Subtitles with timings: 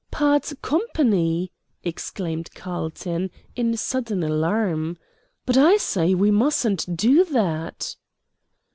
[0.09, 1.51] "Part company!"
[1.83, 4.97] exclaimed Carlton, in sudden alarm.
[5.45, 7.95] "But, I say, we mustn't do that."